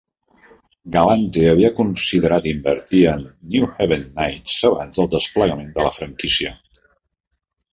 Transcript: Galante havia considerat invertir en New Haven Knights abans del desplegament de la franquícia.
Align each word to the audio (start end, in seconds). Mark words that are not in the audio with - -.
Galante 0.93 1.43
havia 1.49 1.69
considerat 1.79 2.47
invertir 2.53 3.01
en 3.13 3.21
New 3.51 3.67
Haven 3.75 4.07
Knights 4.09 4.57
abans 4.71 5.01
del 5.01 5.13
desplegament 5.15 5.71
de 5.77 5.87
la 5.91 5.97
franquícia. 5.99 6.57